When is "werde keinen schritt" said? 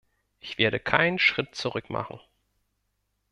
0.57-1.53